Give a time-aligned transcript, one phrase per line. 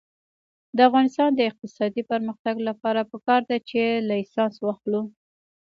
[0.75, 5.01] د افغانستان د اقتصادي پرمختګ لپاره پکار ده چې لایسنس واخلو.